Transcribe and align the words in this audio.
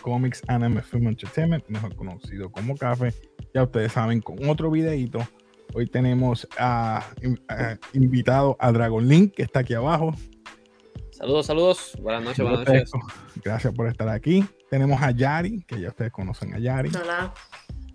Comics 0.00 0.42
Anime 0.48 0.82
Film 0.82 1.08
Entertainment, 1.08 1.64
mejor 1.68 1.94
conocido 1.94 2.50
como 2.50 2.76
Café. 2.76 3.12
Ya 3.54 3.62
ustedes 3.62 3.92
saben, 3.92 4.20
con 4.20 4.48
otro 4.48 4.70
videito. 4.70 5.20
Hoy 5.74 5.86
tenemos 5.86 6.48
a, 6.58 7.04
invitado 7.92 8.56
a 8.58 8.72
Dragon 8.72 9.06
Link, 9.06 9.34
que 9.34 9.42
está 9.42 9.60
aquí 9.60 9.74
abajo. 9.74 10.14
Saludos, 11.12 11.46
saludos. 11.46 11.98
Buenas 12.00 12.24
noches, 12.24 12.44
buenas 12.44 12.66
noches. 12.66 12.90
Gracias 13.44 13.74
por 13.74 13.88
estar 13.88 14.08
aquí. 14.08 14.44
Tenemos 14.70 15.00
a 15.02 15.10
Yari, 15.10 15.62
que 15.62 15.80
ya 15.80 15.88
ustedes 15.88 16.12
conocen 16.12 16.54
a 16.54 16.58
Yari. 16.58 16.90
Hola. 17.00 17.32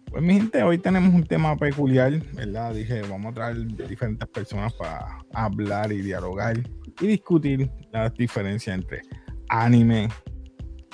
Pues 0.10 0.24
mi 0.24 0.36
gente, 0.36 0.64
hoy 0.64 0.78
tenemos 0.78 1.14
un 1.14 1.26
tema 1.26 1.58
peculiar, 1.58 2.14
¿verdad? 2.34 2.74
Dije, 2.74 3.02
vamos 3.02 3.32
a 3.32 3.34
traer 3.34 3.66
diferentes 3.68 4.30
personas 4.30 4.74
para 4.74 5.20
hablar 5.34 5.92
y 5.92 6.02
dialogar 6.02 6.58
y 7.02 7.08
discutir 7.08 7.70
las 7.92 8.14
diferencias 8.14 8.76
entre 8.78 9.02
anime, 9.50 10.08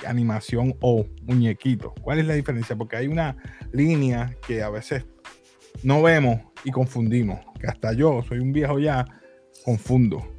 animación 0.06 0.76
o 0.80 1.06
muñequito. 1.22 1.94
¿Cuál 2.02 2.18
es 2.18 2.26
la 2.26 2.34
diferencia? 2.34 2.76
Porque 2.76 2.96
hay 2.96 3.08
una 3.08 3.36
línea 3.72 4.36
que 4.46 4.62
a 4.62 4.70
veces 4.70 5.04
no 5.82 6.02
vemos 6.02 6.40
y 6.64 6.70
confundimos, 6.70 7.40
que 7.60 7.66
hasta 7.66 7.92
yo, 7.92 8.22
soy 8.28 8.38
un 8.38 8.52
viejo 8.52 8.78
ya, 8.78 9.04
confundo. 9.64 10.34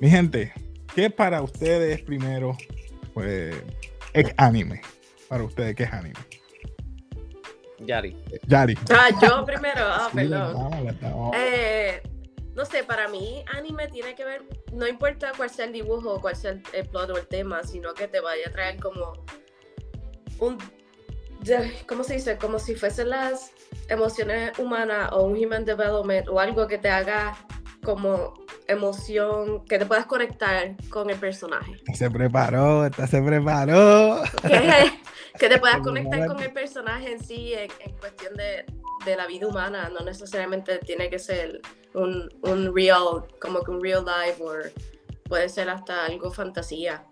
Mi 0.00 0.08
gente, 0.08 0.52
¿qué 0.94 1.10
para 1.10 1.42
ustedes 1.42 2.02
primero 2.02 2.56
pues, 3.14 3.54
es 4.12 4.34
anime? 4.36 4.80
Para 5.28 5.44
ustedes, 5.44 5.74
¿qué 5.74 5.84
es 5.84 5.92
anime? 5.92 6.14
Yari. 7.80 8.16
Yari. 8.46 8.76
Ah, 8.90 9.08
yo 9.22 9.44
primero. 9.44 9.82
Ah, 9.82 10.10
perdón. 10.12 11.30
Eh, 11.34 12.02
no 12.58 12.64
sé, 12.64 12.82
para 12.82 13.06
mí 13.06 13.44
anime 13.56 13.86
tiene 13.86 14.16
que 14.16 14.24
ver, 14.24 14.42
no 14.72 14.88
importa 14.88 15.30
cuál 15.36 15.48
sea 15.48 15.64
el 15.66 15.72
dibujo 15.72 16.20
cuál 16.20 16.34
sea 16.34 16.50
el, 16.72 16.88
plot 16.88 17.10
o 17.10 17.16
el 17.16 17.28
tema, 17.28 17.62
sino 17.62 17.94
que 17.94 18.08
te 18.08 18.18
vaya 18.18 18.48
a 18.48 18.50
traer 18.50 18.80
como 18.80 19.12
un, 20.40 20.58
¿cómo 21.86 22.02
se 22.02 22.14
dice? 22.14 22.36
Como 22.36 22.58
si 22.58 22.74
fuesen 22.74 23.10
las 23.10 23.52
emociones 23.88 24.58
humanas 24.58 25.12
o 25.12 25.22
un 25.22 25.36
human 25.36 25.64
development 25.64 26.26
o 26.28 26.40
algo 26.40 26.66
que 26.66 26.78
te 26.78 26.90
haga 26.90 27.38
como 27.84 28.34
emoción, 28.66 29.64
que 29.64 29.78
te 29.78 29.86
puedas 29.86 30.06
conectar 30.06 30.74
con 30.90 31.10
el 31.10 31.16
personaje. 31.16 31.76
Se 31.94 32.10
preparó, 32.10 32.90
se 33.08 33.22
preparó. 33.22 34.22
Que, 35.38 35.48
te 35.48 35.58
puedas 35.58 35.78
conectar 35.84 36.26
con 36.26 36.42
el 36.42 36.52
personaje 36.52 37.12
en 37.12 37.22
sí 37.22 37.54
en, 37.54 37.70
cuestión 38.00 38.34
de, 38.34 38.64
de, 39.04 39.16
la 39.16 39.26
vida 39.26 39.46
humana, 39.46 39.90
no 39.90 40.04
necesariamente 40.04 40.78
tiene 40.78 41.10
que 41.10 41.18
ser 41.18 41.60
un, 41.94 42.28
un 42.42 42.74
real, 42.74 43.24
como 43.40 43.62
que 43.62 43.70
un 43.70 43.82
real 43.82 44.04
life, 44.04 44.42
o 44.42 44.52
puede 45.28 45.48
ser 45.48 45.68
hasta 45.68 46.06
algo 46.06 46.30
fantasía. 46.30 47.04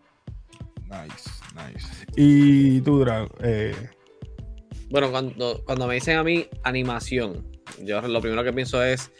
Nice, 0.84 1.30
nice. 1.54 2.06
¿Y 2.16 2.80
tú, 2.80 3.00
Drag? 3.00 3.28
Eh... 3.40 3.74
Bueno, 4.88 5.10
cuando, 5.10 5.62
cuando 5.64 5.86
me 5.88 5.94
dicen 5.94 6.16
a 6.16 6.22
mí 6.22 6.46
animación, 6.62 7.44
yo 7.82 8.00
lo 8.02 8.20
primero 8.20 8.44
que 8.44 8.52
pienso 8.52 8.82
es 8.84 9.10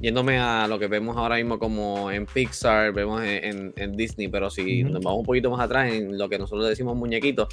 yéndome 0.00 0.38
a 0.38 0.66
lo 0.66 0.78
que 0.78 0.86
vemos 0.86 1.16
ahora 1.16 1.36
mismo 1.36 1.58
como 1.58 2.10
en 2.10 2.26
Pixar, 2.26 2.92
vemos 2.92 3.22
en, 3.22 3.96
Disney, 3.96 4.28
pero 4.28 4.50
si 4.50 4.82
nos 4.82 5.02
vamos 5.02 5.20
un 5.20 5.26
poquito 5.26 5.50
más 5.50 5.60
atrás 5.60 5.92
en 5.92 6.16
lo 6.16 6.28
que 6.28 6.38
nosotros 6.38 6.68
decimos 6.68 6.96
muñequitos, 6.96 7.48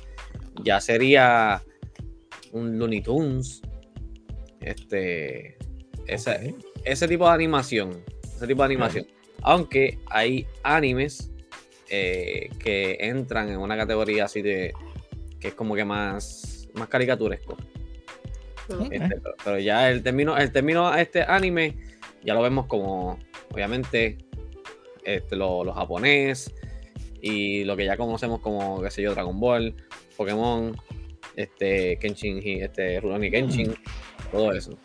ya 0.64 0.80
sería 0.80 1.62
un 2.54 2.80
Looney 2.80 3.02
Tunes, 3.02 3.62
este, 4.70 5.58
ese, 6.08 6.56
ese 6.84 7.08
tipo 7.08 7.28
de 7.28 7.34
animación, 7.34 8.04
ese 8.24 8.48
tipo 8.48 8.62
de 8.62 8.66
animación. 8.66 9.08
Aunque 9.44 10.00
hay 10.08 10.48
animes 10.64 11.32
eh, 11.90 12.50
que 12.60 12.98
entran 13.00 13.50
en 13.50 13.60
una 13.60 13.78
categoría 13.78 14.26
así 14.26 14.42
de 14.42 14.74
que 15.40 15.50
es 15.50 15.54
como 15.54 15.76
que 15.76 15.86
más, 15.86 16.68
más 16.74 16.88
caricaturesco. 16.88 17.56
Este, 18.92 19.22
pero, 19.44 19.60
ya 19.60 19.90
el 19.90 20.04
término, 20.04 20.38
el 20.38 20.52
término 20.52 20.94
este 20.94 21.24
anime 21.24 21.78
ya 22.24 22.34
lo 22.34 22.42
vemos 22.42 22.66
como, 22.66 23.18
obviamente, 23.54 24.18
este, 25.06 25.38
lo, 25.38 25.72
japonés 25.72 26.54
y 27.22 27.64
lo 27.64 27.78
que 27.78 27.86
ya 27.86 27.96
conocemos 27.96 28.42
como, 28.42 28.82
qué 28.82 28.92
sé 28.92 29.02
yo, 29.02 29.14
Dragon 29.14 29.40
Ball, 29.40 29.74
Pokémon, 30.18 30.76
este, 31.38 31.98
Kenshin, 32.00 32.42
este, 32.62 33.00
Rurouni 33.00 33.32
Kenshin, 33.32 33.74
todo 34.32 34.52
eso. 34.54 34.78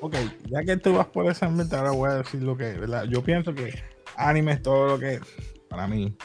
Ok, 0.00 0.16
ya 0.50 0.62
que 0.62 0.76
tú 0.76 0.94
vas 0.94 1.06
por 1.06 1.30
esa 1.30 1.48
mente, 1.48 1.76
ahora 1.76 1.92
voy 1.92 2.10
a 2.10 2.14
decir 2.14 2.42
lo 2.42 2.56
que 2.56 2.72
¿verdad? 2.72 3.04
Yo 3.04 3.22
pienso 3.22 3.54
que 3.54 3.72
anime 4.16 4.52
es 4.52 4.62
todo 4.62 4.88
lo 4.88 4.98
que, 4.98 5.20
para 5.68 5.86
mí, 5.86 6.16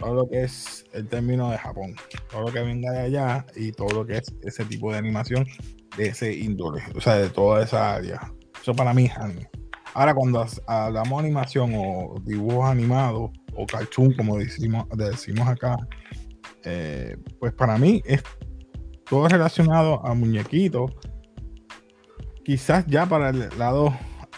todo 0.00 0.14
lo 0.14 0.28
que 0.28 0.44
es 0.44 0.84
el 0.92 1.08
término 1.08 1.50
de 1.50 1.58
Japón, 1.58 1.96
todo 2.30 2.42
lo 2.42 2.52
que 2.52 2.60
venga 2.60 2.90
de 2.92 3.00
allá 3.00 3.46
y 3.54 3.72
todo 3.72 3.88
lo 3.94 4.06
que 4.06 4.18
es 4.18 4.34
ese 4.42 4.64
tipo 4.64 4.92
de 4.92 4.98
animación 4.98 5.46
de 5.96 6.08
ese 6.08 6.34
índole, 6.34 6.82
o 6.94 7.00
sea, 7.00 7.14
de 7.14 7.30
toda 7.30 7.64
esa 7.64 7.94
área. 7.94 8.32
Eso 8.60 8.74
para 8.74 8.92
mí 8.92 9.06
es 9.06 9.16
anime. 9.16 9.48
Ahora, 9.94 10.14
cuando 10.14 10.44
hablamos 10.66 11.20
animación 11.20 11.72
o 11.74 12.20
dibujos 12.22 12.68
animados 12.68 13.30
o 13.54 13.66
cartoon, 13.66 14.12
como 14.12 14.36
decimos, 14.36 14.84
decimos 14.90 15.48
acá, 15.48 15.78
eh, 16.64 17.16
pues 17.40 17.54
para 17.54 17.78
mí 17.78 18.02
es 18.04 18.22
todo 19.08 19.26
relacionado 19.26 20.04
a 20.04 20.12
muñequitos. 20.12 20.90
Quizás 22.46 22.86
ya 22.86 23.06
para 23.06 23.30
el 23.30 23.48
lado 23.58 23.92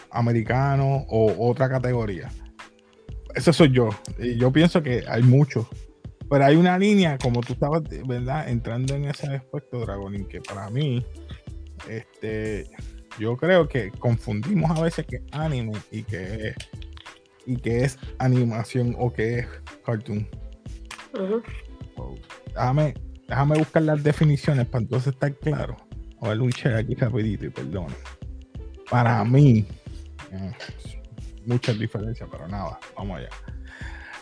americano 0.09 1.05
o 1.09 1.47
otra 1.47 1.69
categoría. 1.69 2.27
Eso 3.35 3.53
soy 3.53 3.71
yo. 3.71 3.89
Y 4.17 4.35
yo 4.35 4.51
pienso 4.51 4.81
que 4.81 5.03
hay 5.07 5.21
muchos. 5.21 5.67
Pero 6.27 6.43
hay 6.43 6.55
una 6.55 6.79
línea, 6.79 7.19
como 7.19 7.41
tú 7.41 7.53
estabas, 7.53 7.83
¿verdad? 8.07 8.49
Entrando 8.49 8.95
en 8.95 9.05
ese 9.05 9.27
aspecto, 9.27 9.81
Dragonin, 9.81 10.27
que 10.27 10.41
para 10.41 10.71
mí, 10.71 11.05
este, 11.87 12.65
yo 13.19 13.37
creo 13.37 13.67
que 13.67 13.91
confundimos 13.91 14.75
a 14.75 14.81
veces 14.81 15.05
que 15.05 15.21
anime 15.31 15.73
y 15.91 16.01
que, 16.01 16.55
y 17.45 17.57
que 17.57 17.83
es 17.83 17.99
animación 18.17 18.95
o 18.97 19.13
que 19.13 19.37
es 19.37 19.47
cartoon. 19.85 20.27
déjame, 22.55 22.95
déjame 23.27 23.59
buscar 23.59 23.83
las 23.83 24.03
definiciones 24.03 24.65
para 24.65 24.81
entonces 24.81 25.13
estar 25.13 25.31
claro. 25.35 25.77
O 26.19 26.29
ver 26.29 26.41
un 26.41 26.49
share 26.49 26.75
aquí 26.75 26.95
rapidito 26.95 27.45
y 27.45 27.49
perdón. 27.49 27.87
Para 28.89 29.23
mí, 29.23 29.65
eh, 30.31 30.51
muchas 31.45 31.77
diferencias, 31.77 32.27
pero 32.31 32.47
nada, 32.47 32.79
vamos 32.95 33.19
allá. 33.19 33.29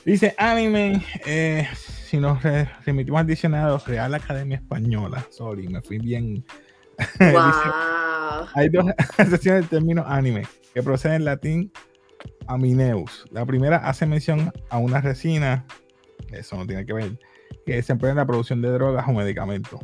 Dice 0.05 0.33
anime, 0.37 1.03
eh, 1.25 1.67
si 1.75 2.17
nos 2.17 2.41
remitimos 2.85 3.19
al 3.19 3.27
diccionario 3.27 3.77
Real 3.85 4.13
Academia 4.13 4.57
Española, 4.57 5.25
sorry, 5.31 5.67
me 5.67 5.81
fui 5.81 5.97
bien. 5.97 6.45
hay 8.53 8.69
dos 8.69 8.85
acepciones 9.17 9.61
del 9.61 9.69
término 9.69 10.05
anime 10.07 10.43
que 10.73 10.81
procede 10.81 11.15
en 11.15 11.25
latín 11.25 11.71
amineus. 12.47 13.25
La 13.31 13.45
primera 13.45 13.77
hace 13.77 14.05
mención 14.05 14.51
a 14.69 14.77
una 14.77 15.01
resina, 15.01 15.65
eso 16.31 16.55
no 16.55 16.65
tiene 16.65 16.85
que 16.85 16.93
ver, 16.93 17.19
que 17.65 17.81
se 17.81 17.91
emplea 17.91 18.11
en 18.11 18.17
la 18.17 18.25
producción 18.25 18.61
de 18.61 18.69
drogas 18.69 19.05
o 19.07 19.11
medicamentos. 19.11 19.79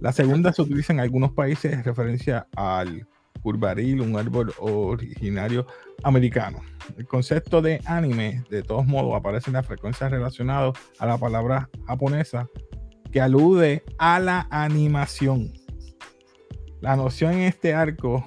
La 0.00 0.12
segunda 0.12 0.52
se 0.52 0.62
utiliza 0.62 0.92
en 0.92 1.00
algunos 1.00 1.32
países 1.32 1.72
en 1.72 1.84
referencia 1.84 2.46
al 2.56 3.06
curvaril, 3.42 4.00
un 4.00 4.16
árbol 4.16 4.52
originario 4.58 5.66
americano. 6.02 6.60
El 6.96 7.06
concepto 7.06 7.60
de 7.60 7.80
anime, 7.84 8.42
de 8.50 8.62
todos 8.62 8.86
modos, 8.86 9.14
aparece 9.14 9.50
en 9.50 9.54
la 9.54 9.62
frecuencia 9.62 10.08
relacionada 10.08 10.72
a 10.98 11.06
la 11.06 11.18
palabra 11.18 11.68
japonesa 11.86 12.48
que 13.12 13.20
alude 13.20 13.84
a 13.98 14.18
la 14.18 14.48
animación. 14.50 15.52
La 16.80 16.96
noción 16.96 17.34
en 17.34 17.40
este 17.42 17.74
arco 17.74 18.26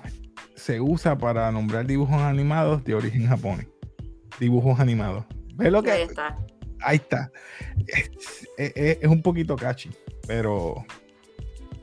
se 0.56 0.82
usa 0.82 1.18
para 1.18 1.52
nombrar 1.52 1.86
dibujos 1.86 2.22
animados 2.22 2.84
de 2.84 2.96
origen 2.96 3.28
japonés. 3.28 3.68
Dibujos 4.40 4.80
animados. 4.80 5.26
¿Ves 5.56 5.72
lo 5.72 5.82
que? 5.84 5.92
Ahí 5.92 6.04
está. 6.04 6.38
Ahí 6.82 6.96
está. 6.98 7.32
Es, 8.58 9.04
un 9.08 9.22
poquito 9.22 9.56
catchy, 9.56 9.90
pero 10.28 10.86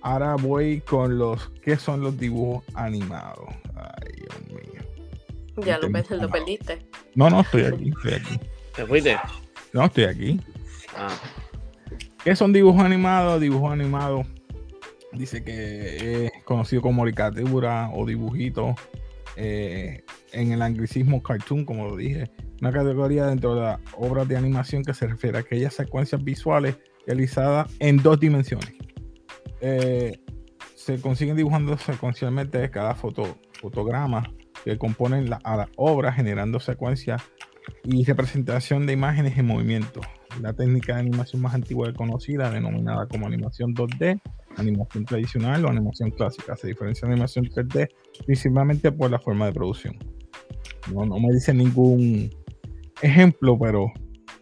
ahora 0.04 0.36
voy 0.36 0.80
con 0.82 1.18
los 1.18 1.50
¿qué 1.62 1.76
son 1.76 2.02
los 2.02 2.16
dibujos 2.16 2.62
animados? 2.74 3.48
Ay, 3.74 4.12
Dios 4.16 4.48
mío. 4.48 5.64
Ya 5.64 5.78
lo, 5.78 5.88
lo 5.88 6.30
perdiste. 6.30 6.86
No, 7.14 7.30
no, 7.30 7.40
estoy 7.40 7.62
aquí, 7.64 7.90
estoy 7.90 8.14
aquí. 8.14 8.40
¿Te 8.74 8.86
fuiste? 8.86 9.16
No, 9.72 9.84
estoy 9.84 10.04
aquí. 10.04 10.40
Ah. 10.96 11.16
¿Qué 12.22 12.36
son 12.36 12.52
dibujos 12.52 12.82
animados? 12.82 13.40
Dibujos 13.40 13.72
animados 13.72 14.26
dice 15.12 15.44
que 15.44 16.26
es 16.26 16.44
conocido 16.44 16.82
como 16.82 17.02
caricatura 17.02 17.90
o 17.92 18.06
dibujito. 18.06 18.74
Eh, 19.36 20.04
en 20.32 20.52
el 20.52 20.62
anglicismo 20.62 21.22
cartoon, 21.22 21.64
como 21.64 21.88
lo 21.88 21.96
dije, 21.96 22.30
una 22.60 22.72
categoría 22.72 23.26
dentro 23.26 23.54
de 23.54 23.62
las 23.62 23.80
obras 23.96 24.28
de 24.28 24.36
animación 24.36 24.84
que 24.84 24.94
se 24.94 25.06
refiere 25.06 25.38
a 25.38 25.40
aquellas 25.40 25.74
secuencias 25.74 26.22
visuales 26.22 26.76
realizadas 27.06 27.72
en 27.80 27.96
dos 27.96 28.20
dimensiones. 28.20 28.74
Eh, 29.66 30.20
se 30.74 31.00
consiguen 31.00 31.36
dibujando 31.36 31.78
secuencialmente 31.78 32.70
cada 32.70 32.94
foto, 32.94 33.38
fotograma 33.62 34.30
que 34.62 34.76
componen 34.76 35.30
la, 35.30 35.40
a 35.42 35.56
la 35.56 35.68
obra, 35.76 36.12
generando 36.12 36.60
secuencias 36.60 37.22
y 37.84 38.04
representación 38.04 38.84
de 38.84 38.92
imágenes 38.92 39.38
en 39.38 39.46
movimiento. 39.46 40.02
la 40.42 40.52
técnica 40.52 40.94
de 40.94 41.00
animación 41.00 41.40
más 41.40 41.54
antigua 41.54 41.88
y 41.88 41.94
conocida, 41.94 42.50
denominada 42.50 43.06
como 43.06 43.26
animación 43.26 43.74
2D, 43.74 44.20
animación 44.58 45.06
tradicional 45.06 45.64
o 45.64 45.70
animación 45.70 46.10
clásica. 46.10 46.56
Se 46.56 46.66
diferencia 46.66 47.08
de 47.08 47.14
animación 47.14 47.46
3D 47.46 47.88
principalmente 48.26 48.92
por 48.92 49.10
la 49.10 49.18
forma 49.18 49.46
de 49.46 49.52
producción. 49.54 49.96
No, 50.92 51.06
no 51.06 51.18
me 51.18 51.32
dice 51.32 51.54
ningún 51.54 52.28
ejemplo, 53.00 53.58
pero 53.58 53.86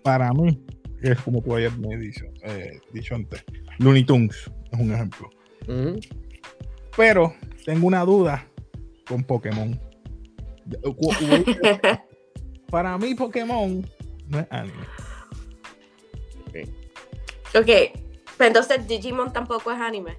para 0.02 0.32
mí 0.32 0.64
es 1.00 1.20
como 1.20 1.40
tú 1.42 1.54
ayer 1.54 1.70
me 1.78 1.96
dicho, 1.96 2.24
eh, 2.42 2.80
dicho 2.92 3.14
antes. 3.14 3.44
Looney 3.78 4.02
Tunes 4.02 4.50
es 4.72 4.80
un 4.80 4.92
ejemplo. 4.92 5.30
Pero 6.96 7.34
tengo 7.64 7.86
una 7.86 8.04
duda 8.04 8.46
con 9.06 9.22
Pokémon. 9.24 9.78
Para 12.70 12.96
mí, 12.98 13.14
Pokémon 13.14 13.86
no 14.28 14.38
es 14.38 14.46
anime. 14.50 14.86
Ok, 17.54 17.68
pero 18.38 18.48
entonces 18.48 18.88
Digimon 18.88 19.32
tampoco 19.32 19.70
es 19.72 19.78
anime. 19.78 20.18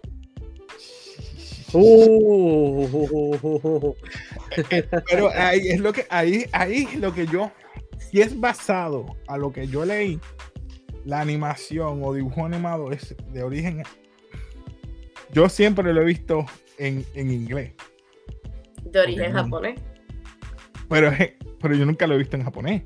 Uh. 1.74 2.86
pero 5.10 5.32
ahí 5.34 5.70
es 5.70 5.80
lo 5.80 5.92
que 5.92 6.06
ahí, 6.12 6.46
ahí 6.52 6.88
lo 6.98 7.12
que 7.12 7.26
yo 7.26 7.52
si 7.98 8.22
es 8.22 8.40
basado 8.40 9.18
a 9.28 9.38
lo 9.38 9.52
que 9.52 9.68
yo 9.68 9.84
leí 9.84 10.20
la 11.04 11.20
animación 11.20 12.02
o 12.04 12.14
dibujo 12.14 12.46
animado 12.46 12.92
es 12.92 13.16
de 13.32 13.42
origen 13.42 13.82
yo 15.34 15.50
siempre 15.50 15.94
lo 15.94 16.02
he 16.02 16.06
visto 16.06 16.46
en, 16.78 17.06
en 17.16 17.32
inglés 17.32 17.74
de 18.84 19.00
origen 19.00 19.34
japonés 19.34 19.80
pero, 20.90 21.12
pero 21.60 21.76
yo 21.76 21.86
nunca 21.86 22.06
lo 22.08 22.16
he 22.16 22.18
visto 22.20 22.36
en 22.36 22.44
japonés. 22.44 22.84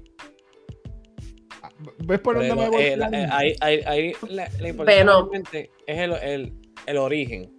¿Ves 2.00 2.20
por 2.20 2.36
dónde 2.36 2.56
me 2.56 2.70
voy? 2.70 2.82
Eh, 2.82 3.28
ahí, 3.32 3.56
ahí, 3.60 3.82
ahí 3.86 4.14
la, 4.30 4.50
importante 4.68 5.72
es 5.86 5.98
el, 5.98 6.14
el, 6.14 6.54
el, 6.86 6.98
origen. 6.98 7.56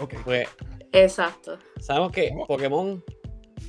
Ok. 0.00 0.14
Pues, 0.24 0.48
Exacto. 0.92 1.58
Sabemos 1.80 2.12
que. 2.12 2.32
Pokémon 2.48 3.02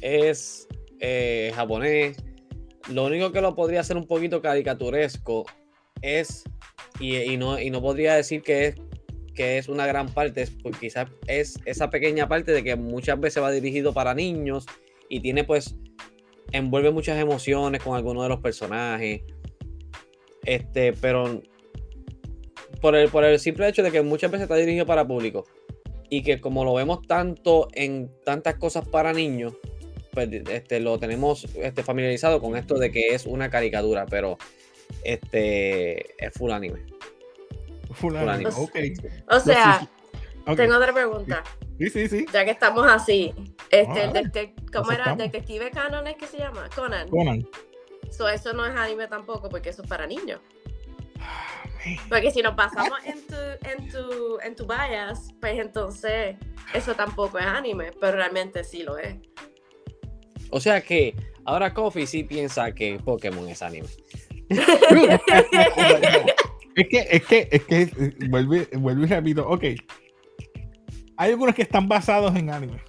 es 0.01 0.67
eh, 0.99 1.51
japonés. 1.55 2.17
Lo 2.89 3.05
único 3.05 3.31
que 3.31 3.41
lo 3.41 3.55
podría 3.55 3.81
hacer 3.81 3.97
un 3.97 4.07
poquito 4.07 4.41
caricaturesco 4.41 5.45
es, 6.01 6.43
y, 6.99 7.17
y, 7.17 7.37
no, 7.37 7.59
y 7.59 7.69
no 7.69 7.81
podría 7.81 8.15
decir 8.15 8.41
que 8.41 8.67
es, 8.67 8.75
que 9.35 9.57
es 9.57 9.69
una 9.69 9.85
gran 9.85 10.09
parte, 10.09 10.47
porque 10.63 10.79
quizás 10.79 11.07
es 11.27 11.59
esa 11.65 11.89
pequeña 11.89 12.27
parte 12.27 12.51
de 12.51 12.63
que 12.63 12.75
muchas 12.75 13.19
veces 13.19 13.43
va 13.43 13.51
dirigido 13.51 13.93
para 13.93 14.13
niños 14.13 14.65
y 15.09 15.19
tiene 15.19 15.43
pues 15.43 15.75
envuelve 16.51 16.91
muchas 16.91 17.19
emociones 17.19 17.83
con 17.83 17.95
algunos 17.95 18.23
de 18.23 18.29
los 18.29 18.39
personajes. 18.39 19.21
Este, 20.45 20.93
pero 20.93 21.41
por 22.81 22.95
el, 22.95 23.09
por 23.09 23.23
el 23.23 23.39
simple 23.39 23.67
hecho 23.67 23.83
de 23.83 23.91
que 23.91 24.01
muchas 24.01 24.31
veces 24.31 24.43
está 24.43 24.55
dirigido 24.55 24.85
para 24.85 25.07
público 25.07 25.45
y 26.09 26.21
que 26.21 26.39
como 26.39 26.63
lo 26.63 26.73
vemos 26.73 27.01
tanto 27.07 27.67
en 27.73 28.11
tantas 28.23 28.55
cosas 28.55 28.87
para 28.87 29.11
niños, 29.11 29.53
pues 30.11 30.29
este, 30.31 30.79
lo 30.79 30.97
tenemos 30.99 31.45
este, 31.55 31.83
familiarizado 31.83 32.39
con 32.39 32.55
esto 32.55 32.77
de 32.77 32.91
que 32.91 33.09
es 33.09 33.25
una 33.25 33.49
caricatura, 33.49 34.05
pero 34.05 34.37
este 35.03 36.23
es 36.23 36.31
full 36.33 36.51
anime. 36.51 36.85
O 39.29 39.39
sea, 39.39 39.87
tengo 40.55 40.75
otra 40.77 40.93
pregunta. 40.93 41.43
Sí, 41.79 41.89
sí, 41.89 42.07
sí. 42.07 42.25
Ya 42.31 42.45
que 42.45 42.51
estamos 42.51 42.85
así. 42.87 43.33
Este, 43.69 44.01
ah, 44.03 44.13
¿Cómo 44.71 44.91
era? 44.91 45.11
¿El 45.11 45.17
detective 45.17 45.71
Canon 45.71 46.07
es 46.07 46.15
que 46.15 46.27
se 46.27 46.37
llama? 46.37 46.69
Conan. 46.75 47.09
Conan. 47.09 47.47
eso 48.09 48.53
no 48.53 48.65
es 48.65 48.75
anime 48.75 49.07
tampoco, 49.07 49.49
porque 49.49 49.69
eso 49.69 49.81
es 49.81 49.87
para 49.87 50.07
niños. 50.07 50.39
Porque 52.09 52.31
si 52.31 52.41
nos 52.41 52.55
pasamos 52.55 52.97
en 53.05 53.25
tu, 53.27 53.35
en 53.35 53.91
tu, 53.91 54.39
en 54.39 54.55
tu 54.55 54.65
bias, 54.65 55.33
pues 55.39 55.59
entonces 55.59 56.35
eso 56.73 56.95
tampoco 56.95 57.37
es 57.37 57.45
anime, 57.45 57.91
pero 57.99 58.17
realmente 58.17 58.63
sí 58.63 58.83
lo 58.83 58.97
es. 58.97 59.15
O 60.49 60.59
sea 60.59 60.81
que 60.81 61.15
ahora 61.43 61.73
Kofi 61.73 62.07
sí 62.07 62.23
piensa 62.23 62.71
que 62.71 62.99
Pokémon 63.03 63.47
es 63.49 63.61
anime. 63.61 63.87
es 66.75 66.87
que, 66.89 67.07
es 67.09 67.25
que, 67.25 67.47
es 67.51 67.63
que, 67.63 68.27
vuelvo, 68.29 68.55
vuelvo 68.73 69.03
y 69.03 69.07
repito, 69.07 69.47
ok, 69.47 69.63
hay 71.17 71.31
algunos 71.31 71.55
que 71.55 71.61
están 71.61 71.87
basados 71.87 72.35
en 72.35 72.49
anime. 72.49 72.79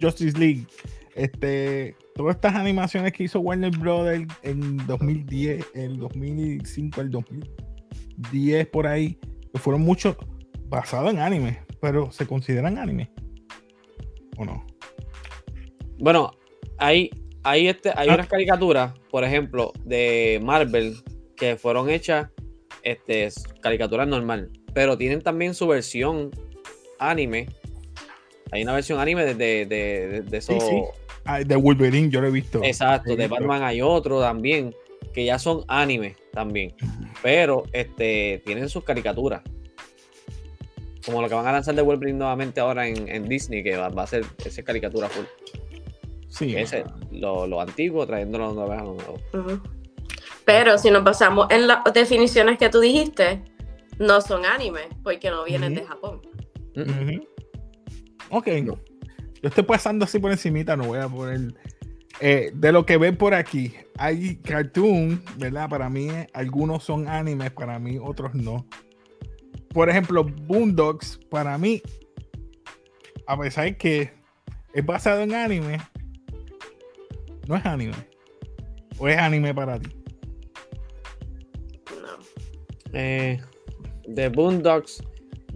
Justice 0.00 0.38
League. 0.38 0.66
Este, 1.14 1.96
todas 2.14 2.36
estas 2.36 2.54
animaciones 2.54 3.12
que 3.12 3.24
hizo 3.24 3.40
Warner 3.40 3.76
Brothers 3.76 4.26
en 4.42 4.76
2010, 4.86 5.66
el 5.74 5.98
2005, 5.98 7.00
el 7.00 7.10
2010 7.10 8.66
por 8.68 8.86
ahí, 8.86 9.18
fueron 9.54 9.82
muchos 9.82 10.16
basados 10.68 11.12
en 11.12 11.20
anime, 11.20 11.60
pero 11.80 12.12
¿se 12.12 12.26
consideran 12.26 12.78
anime? 12.78 13.10
¿O 14.36 14.44
no? 14.44 14.66
Bueno, 15.98 16.32
hay, 16.78 17.10
hay, 17.42 17.68
este, 17.68 17.90
hay 17.96 18.10
ah. 18.10 18.14
unas 18.14 18.28
caricaturas, 18.28 18.92
por 19.10 19.24
ejemplo, 19.24 19.72
de 19.84 20.40
Marvel 20.44 20.96
que 21.34 21.56
fueron 21.56 21.88
hechas 21.88 22.28
este, 22.86 23.28
caricaturas 23.60 24.06
normal, 24.06 24.48
pero 24.72 24.96
tienen 24.96 25.20
también 25.20 25.54
su 25.54 25.66
versión 25.66 26.30
anime. 27.00 27.48
Hay 28.52 28.62
una 28.62 28.74
versión 28.74 29.00
anime 29.00 29.24
de, 29.24 29.34
de, 29.34 29.66
de, 29.66 30.22
de 30.22 30.36
eso. 30.36 30.56
Ah, 31.24 31.40
de 31.40 31.56
Wolverine, 31.56 32.08
yo 32.08 32.20
lo 32.20 32.28
he 32.28 32.30
visto. 32.30 32.62
Exacto, 32.62 33.16
de 33.16 33.26
Batman 33.26 33.64
hay 33.64 33.82
otro 33.82 34.20
también, 34.20 34.72
que 35.12 35.24
ya 35.24 35.40
son 35.40 35.64
anime 35.66 36.14
también. 36.32 36.74
Pero 37.22 37.64
este 37.72 38.40
tienen 38.46 38.68
sus 38.68 38.84
caricaturas. 38.84 39.42
Como 41.04 41.20
lo 41.20 41.28
que 41.28 41.34
van 41.34 41.46
a 41.46 41.52
lanzar 41.52 41.74
de 41.74 41.82
Wolverine 41.82 42.18
nuevamente 42.18 42.60
ahora 42.60 42.86
en, 42.86 43.28
Disney, 43.28 43.64
que 43.64 43.76
va, 43.76 43.88
a 43.88 44.06
ser 44.06 44.24
esa 44.44 44.62
caricatura 44.62 45.08
full. 45.08 45.24
Sí. 46.28 46.54
Ese, 46.56 46.84
lo, 47.10 47.48
lo, 47.48 47.60
antiguo 47.60 48.06
trayéndolo 48.06 48.50
a 48.70 48.82
lo 48.84 48.94
nuevo. 48.94 49.18
Pero 50.46 50.78
si 50.78 50.90
nos 50.92 51.02
basamos 51.02 51.48
en 51.50 51.66
las 51.66 51.80
definiciones 51.92 52.56
que 52.56 52.68
tú 52.68 52.78
dijiste, 52.78 53.42
no 53.98 54.20
son 54.20 54.46
anime, 54.46 54.82
porque 55.02 55.28
no 55.28 55.44
vienen 55.44 55.74
de 55.74 55.84
Japón. 55.84 56.22
Ok, 58.30 58.46
no. 58.62 58.78
Yo 59.42 59.48
estoy 59.48 59.64
pasando 59.64 60.04
así 60.04 60.18
por 60.20 60.30
encimita, 60.30 60.76
no 60.76 60.84
voy 60.84 61.00
a 61.00 61.08
poner... 61.08 61.52
Eh, 62.20 62.50
de 62.54 62.72
lo 62.72 62.86
que 62.86 62.96
ven 62.96 63.16
por 63.16 63.34
aquí, 63.34 63.74
hay 63.98 64.36
cartoon, 64.36 65.22
¿verdad? 65.36 65.68
Para 65.68 65.90
mí 65.90 66.08
algunos 66.32 66.82
son 66.82 67.08
animes, 67.08 67.50
para 67.50 67.78
mí 67.78 67.98
otros 68.02 68.34
no. 68.34 68.66
Por 69.74 69.90
ejemplo, 69.90 70.24
Boondocks, 70.24 71.20
para 71.28 71.58
mí, 71.58 71.82
a 73.26 73.36
pesar 73.36 73.64
de 73.64 73.76
que 73.76 74.12
es 74.72 74.86
basado 74.86 75.20
en 75.20 75.34
anime, 75.34 75.78
no 77.46 77.56
es 77.56 77.66
anime. 77.66 77.96
¿O 78.96 79.08
es 79.08 79.18
anime 79.18 79.52
para 79.52 79.78
ti? 79.78 79.90
Eh, 82.92 83.40
The 84.14 84.28
Boondocks 84.28 85.02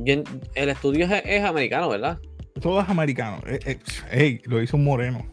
el 0.06 0.68
estudio 0.68 1.06
es, 1.06 1.44
americano, 1.44 1.88
¿verdad? 1.88 2.18
Todo 2.60 2.80
es 2.80 2.88
americano. 2.88 3.40
Eh, 3.46 3.78
eh, 4.12 4.40
lo 4.44 4.62
hizo 4.62 4.76
un 4.76 4.84
moreno. 4.84 5.26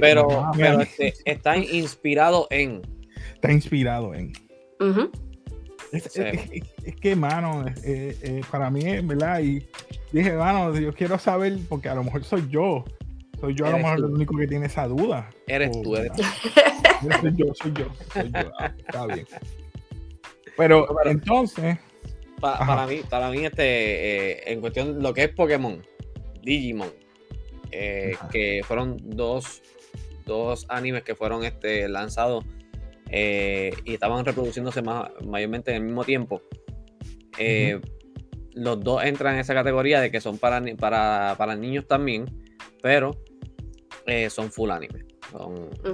pero, 0.00 0.52
este, 0.80 1.14
está 1.24 1.56
inspirado 1.56 2.46
en. 2.50 2.82
Está 3.34 3.52
inspirado 3.52 4.14
en. 4.14 4.32
es, 5.92 6.96
que, 7.00 7.16
mano, 7.16 7.64
eh, 7.84 8.42
para 8.50 8.70
mí, 8.70 8.84
¿verdad? 9.02 9.40
Y 9.40 9.66
dije, 10.12 10.32
mano, 10.32 10.76
yo 10.78 10.92
quiero 10.94 11.18
saber, 11.18 11.58
porque 11.68 11.88
a 11.88 11.94
lo 11.94 12.04
mejor 12.04 12.24
soy 12.24 12.46
yo. 12.48 12.84
Soy 13.40 13.54
yo 13.54 13.66
a 13.66 13.70
lo 13.70 13.78
mejor 13.78 13.96
el 13.96 14.04
único 14.04 14.36
que 14.36 14.46
tiene 14.46 14.66
esa 14.66 14.86
duda. 14.86 15.30
Eres 15.46 15.70
tú, 15.82 15.96
eres 15.96 16.12
tú. 16.12 16.22
soy 17.20 17.34
yo, 17.34 17.46
soy 17.54 17.72
yo. 17.72 17.86
Soy 18.12 18.30
yo. 18.30 18.52
Ah, 18.58 18.74
está 18.76 19.06
bien. 19.06 19.26
Pero 20.60 20.86
entonces 21.06 21.78
para 22.40 22.86
mí, 22.86 23.02
para 23.08 23.30
mí 23.30 23.44
este, 23.44 23.62
eh, 23.64 24.52
en 24.52 24.60
cuestión 24.60 24.96
de 24.96 25.02
lo 25.02 25.12
que 25.12 25.24
es 25.24 25.28
Pokémon, 25.30 25.82
Digimon, 26.42 26.90
eh, 27.70 28.16
que 28.32 28.62
fueron 28.64 28.96
dos, 29.02 29.62
dos 30.24 30.66
animes 30.68 31.02
que 31.02 31.14
fueron 31.14 31.44
este, 31.44 31.88
lanzados 31.88 32.44
eh, 33.10 33.72
y 33.84 33.94
estaban 33.94 34.24
reproduciéndose 34.24 34.82
más, 34.82 35.10
mayormente 35.24 35.70
en 35.70 35.76
el 35.78 35.82
mismo 35.82 36.04
tiempo. 36.04 36.42
Los 38.52 38.80
dos 38.80 39.04
entran 39.04 39.34
en 39.34 39.40
esa 39.40 39.54
categoría 39.54 40.00
de 40.00 40.10
que 40.10 40.20
son 40.20 40.36
para, 40.38 40.62
para, 40.76 41.34
para 41.38 41.54
niños 41.54 41.86
también, 41.86 42.24
pero 42.82 43.16
son 44.28 44.50
full 44.50 44.70
anime. 44.70 45.04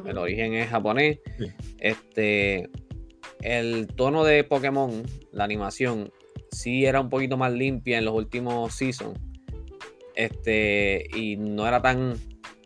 El 0.07 0.17
origen 0.17 0.55
es 0.55 0.71
japonés. 0.71 1.19
Este, 1.79 2.69
el 3.47 3.87
tono 3.87 4.25
de 4.25 4.43
Pokémon, 4.43 5.05
la 5.31 5.45
animación, 5.45 6.13
sí 6.51 6.85
era 6.85 7.01
un 7.01 7.09
poquito 7.09 7.37
más 7.37 7.53
limpia 7.53 7.99
en 7.99 8.05
los 8.05 8.15
últimos 8.15 8.75
seasons. 8.75 9.19
Este, 10.17 11.07
y 11.15 11.37
no 11.37 11.67
era 11.67 11.81
tan 11.81 12.19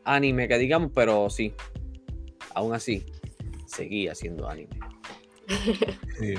anime 0.04 0.49
que 0.49 0.56
digamos, 0.56 0.90
pero 0.94 1.28
sí, 1.28 1.52
aún 2.54 2.72
así, 2.72 3.04
seguía 3.66 4.14
siendo 4.14 4.49
anime. 4.49 4.78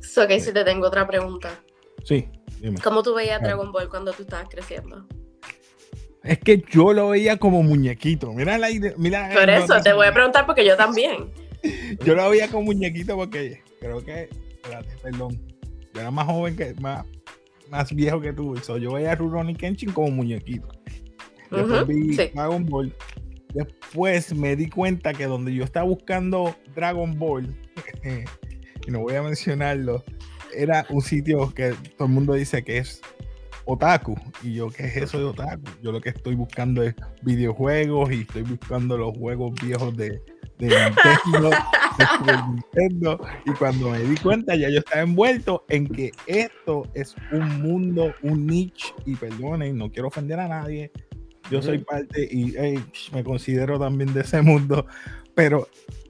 So, 0.00 0.26
que 0.26 0.40
si 0.40 0.52
te 0.52 0.64
tengo 0.64 0.88
otra 0.88 1.06
pregunta. 1.06 1.60
Sí, 2.02 2.26
dime. 2.58 2.80
¿Cómo 2.80 3.02
tú 3.02 3.14
veías 3.14 3.40
Dragon 3.40 3.70
Ball 3.70 3.88
cuando 3.88 4.12
tú 4.12 4.22
estabas 4.22 4.48
creciendo? 4.48 5.06
Es 6.24 6.38
que 6.38 6.64
yo 6.68 6.92
lo 6.92 7.10
veía 7.10 7.36
como 7.36 7.62
muñequito. 7.62 8.32
Mira 8.32 8.58
la 8.58 8.70
mira 8.96 9.30
Por 9.32 9.48
eso, 9.48 9.80
te 9.82 9.92
voy 9.92 10.08
a 10.08 10.12
preguntar 10.12 10.46
porque 10.46 10.64
yo 10.64 10.76
también. 10.76 11.30
yo 12.04 12.14
lo 12.14 12.30
veía 12.30 12.48
como 12.48 12.64
muñequito 12.64 13.16
porque 13.16 13.62
creo 13.80 14.04
que. 14.04 14.28
Espérate, 14.50 14.96
perdón. 15.02 15.40
Yo 15.94 16.00
era 16.00 16.10
más 16.10 16.26
joven 16.26 16.56
que. 16.56 16.74
Más, 16.80 17.04
más 17.70 17.94
viejo 17.94 18.20
que 18.20 18.32
tú. 18.32 18.54
yo 18.78 18.92
veía 18.92 19.12
a 19.12 19.14
Rurouni 19.14 19.54
Kenshin 19.54 19.92
como 19.92 20.10
muñequito. 20.10 20.68
Después 21.50 21.86
vi 21.86 22.16
Dragon 22.16 22.64
Ball. 22.66 22.94
Después 23.54 24.34
me 24.34 24.54
di 24.54 24.68
cuenta 24.68 25.12
que 25.12 25.26
donde 25.26 25.52
yo 25.52 25.64
estaba 25.64 25.86
buscando 25.86 26.54
Dragon 26.74 27.18
Ball, 27.18 27.56
y 28.86 28.90
no 28.90 29.00
voy 29.00 29.14
a 29.16 29.22
mencionarlo, 29.22 30.04
era 30.54 30.86
un 30.90 31.02
sitio 31.02 31.52
que 31.52 31.74
todo 31.96 32.06
el 32.06 32.14
mundo 32.14 32.34
dice 32.34 32.62
que 32.62 32.78
es 32.78 33.00
otaku. 33.64 34.16
Y 34.42 34.54
yo, 34.54 34.68
¿qué 34.70 34.84
es 34.84 34.96
eso 34.96 35.18
de 35.18 35.24
otaku? 35.24 35.64
Yo 35.82 35.90
lo 35.90 36.00
que 36.00 36.10
estoy 36.10 36.36
buscando 36.36 36.82
es 36.82 36.94
videojuegos 37.22 38.12
y 38.12 38.20
estoy 38.20 38.42
buscando 38.42 38.96
los 38.96 39.16
juegos 39.16 39.52
viejos 39.60 39.96
de, 39.96 40.22
Nintendo, 40.60 41.50
Nintendo. 42.48 43.20
Y 43.46 43.50
cuando 43.52 43.90
me 43.90 44.00
di 44.00 44.16
cuenta, 44.16 44.54
ya 44.54 44.68
yo 44.68 44.78
estaba 44.78 45.02
envuelto 45.02 45.64
en 45.68 45.86
que 45.86 46.12
esto 46.26 46.88
es 46.94 47.14
un 47.32 47.62
mundo, 47.62 48.14
un 48.22 48.46
niche. 48.46 48.94
Y 49.06 49.16
perdonen, 49.16 49.76
no 49.76 49.90
quiero 49.90 50.08
ofender 50.08 50.40
a 50.40 50.48
nadie. 50.48 50.90
Yo 51.50 51.60
soy 51.62 51.78
parte 51.78 52.28
y 52.30 52.54
me 53.12 53.24
considero 53.24 53.78
también 53.78 54.12
de 54.12 54.20
ese 54.20 54.42
mundo. 54.42 54.86
Pero 55.34 55.68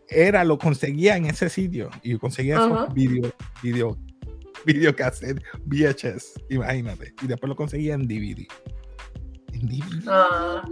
era, 0.09 0.45
lo 0.45 0.59
conseguía 0.59 1.17
en 1.17 1.27
ese 1.27 1.49
sitio. 1.49 1.91
Y 2.03 2.19
conseguía 2.19 2.57
esos 2.57 2.93
videos 2.93 3.33
video 3.63 3.97
videocassette 4.65 5.43
VHS, 5.67 6.35
imagínate. 6.51 7.15
Y 7.23 7.27
después 7.27 7.49
lo 7.49 7.57
conseguía 7.57 7.95
en 7.95 8.07
DVD. 8.07 8.47
Ah, 10.09 10.63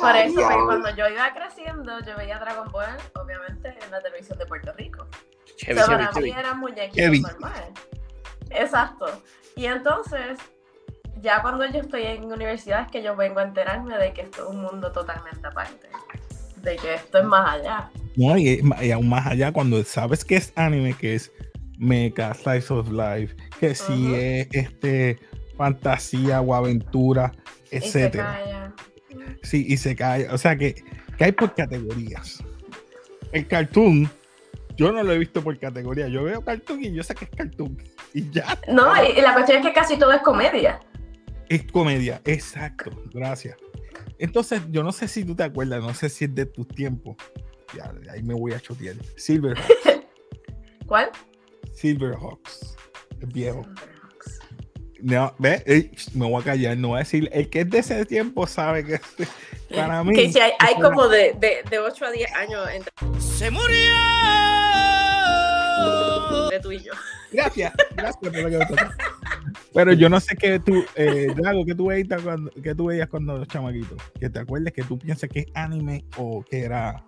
por 0.00 0.16
eso, 0.16 0.40
cuando 0.66 0.94
yo 0.96 1.08
iba 1.08 1.32
creciendo, 1.32 2.00
yo 2.00 2.16
veía 2.16 2.38
Dragon 2.38 2.70
Ball, 2.70 2.96
obviamente, 3.20 3.74
en 3.84 3.90
la 3.90 4.00
televisión 4.00 4.38
de 4.38 4.46
Puerto 4.46 4.72
Rico. 4.72 5.06
Chevy, 5.56 5.80
o 5.80 5.86
para 5.86 6.12
mí 6.12 6.30
eran 6.30 6.58
muñequitos 6.58 7.20
normales. 7.20 7.70
Exacto. 8.50 9.06
Y 9.56 9.66
entonces, 9.66 10.38
ya 11.20 11.42
cuando 11.42 11.64
yo 11.66 11.80
estoy 11.80 12.02
en 12.02 12.24
universidad, 12.24 12.82
es 12.82 12.90
que 12.90 13.02
yo 13.02 13.16
vengo 13.16 13.40
a 13.40 13.44
enterarme 13.44 13.96
de 13.98 14.12
que 14.12 14.22
esto 14.22 14.44
es 14.44 14.50
un 14.50 14.62
mundo 14.62 14.90
totalmente 14.92 15.46
aparte. 15.46 15.88
De 16.56 16.76
que 16.76 16.94
esto 16.94 17.18
es 17.18 17.24
más 17.24 17.54
allá. 17.54 17.90
No, 18.16 18.36
y, 18.36 18.62
y 18.80 18.90
aún 18.90 19.08
más 19.08 19.26
allá, 19.26 19.52
cuando 19.52 19.82
sabes 19.84 20.24
que 20.24 20.36
es 20.36 20.52
anime, 20.56 20.94
que 20.94 21.14
es 21.14 21.32
mecha, 21.78 22.34
slice 22.34 22.72
of 22.72 22.90
life, 22.90 23.36
que 23.60 23.74
si 23.74 24.14
es 24.14 24.48
este 24.52 25.18
fantasía 25.56 26.40
o 26.40 26.54
aventura, 26.54 27.32
etcétera. 27.76 28.74
Sí, 29.42 29.66
y 29.68 29.76
se 29.76 29.94
cae. 29.94 30.28
O 30.30 30.38
sea 30.38 30.56
que, 30.56 30.74
que 31.16 31.24
hay 31.24 31.32
por 31.32 31.54
categorías. 31.54 32.42
El 33.32 33.46
cartoon, 33.46 34.10
yo 34.76 34.92
no 34.92 35.02
lo 35.02 35.12
he 35.12 35.18
visto 35.18 35.42
por 35.42 35.58
categoría. 35.58 36.08
Yo 36.08 36.24
veo 36.24 36.42
cartoon 36.42 36.84
y 36.84 36.92
yo 36.92 37.02
sé 37.02 37.14
que 37.14 37.26
es 37.26 37.30
cartoon. 37.30 37.76
Y 38.12 38.30
ya. 38.30 38.58
No, 38.68 38.92
y 39.04 39.20
la 39.20 39.34
cuestión 39.34 39.58
es 39.58 39.66
que 39.66 39.72
casi 39.72 39.98
todo 39.98 40.12
es 40.12 40.22
comedia. 40.22 40.80
Es 41.48 41.64
comedia, 41.70 42.20
exacto. 42.24 42.90
Gracias. 43.12 43.56
Entonces, 44.18 44.62
yo 44.70 44.82
no 44.82 44.92
sé 44.92 45.08
si 45.08 45.24
tú 45.24 45.34
te 45.34 45.42
acuerdas, 45.42 45.82
no 45.82 45.92
sé 45.94 46.08
si 46.08 46.24
es 46.24 46.34
de 46.34 46.46
tus 46.46 46.66
tiempos. 46.68 47.16
Ya, 47.76 47.92
ahí 48.10 48.22
me 48.22 48.34
voy 48.34 48.52
a 48.52 48.60
chotear. 48.60 48.96
Silver. 49.16 49.58
¿Cuál? 50.86 51.10
Silverhawks. 51.72 52.76
El 53.20 53.26
viejo. 53.28 53.66
No, 55.04 55.34
ve, 55.38 55.90
me 56.14 56.26
voy 56.26 56.40
a 56.40 56.44
callar, 56.44 56.78
no 56.78 56.88
voy 56.88 56.96
a 56.96 57.00
decir. 57.00 57.28
El 57.30 57.50
que 57.50 57.60
es 57.60 57.68
de 57.68 57.80
ese 57.80 58.06
tiempo 58.06 58.46
sabe 58.46 58.86
que 58.86 58.98
para 59.76 60.02
mí. 60.02 60.14
Que 60.14 60.32
si 60.32 60.40
hay, 60.40 60.52
hay 60.58 60.76
como 60.76 61.08
de, 61.08 61.34
de, 61.38 61.58
de, 61.68 61.78
8 61.78 62.06
a 62.06 62.10
10 62.10 62.32
años 62.32 62.66
entre. 62.72 62.90
¡Se 63.20 63.50
murió! 63.50 63.92
De 66.48 66.58
tú 66.58 66.72
y 66.72 66.78
yo. 66.78 66.92
Gracias, 67.32 67.74
gracias 67.94 68.16
por 68.16 68.34
lo 68.34 68.48
que 68.48 68.66
Pero 69.74 69.92
yo 69.92 70.08
no 70.08 70.20
sé 70.20 70.36
qué 70.36 70.58
tú, 70.58 70.82
eh, 70.94 71.26
Drago, 71.36 71.66
¿qué 71.66 71.74
tú, 71.74 71.88
veías 71.88 72.22
cuando, 72.22 72.50
qué 72.62 72.74
tú 72.74 72.86
veías 72.86 73.08
cuando 73.10 73.44
chamaquito? 73.44 73.96
Que 74.18 74.30
te 74.30 74.38
acuerdes 74.38 74.72
que 74.72 74.84
tú 74.84 74.98
piensas 74.98 75.28
que 75.28 75.40
es 75.40 75.46
anime 75.52 76.06
o 76.16 76.42
que 76.42 76.62
era. 76.62 77.04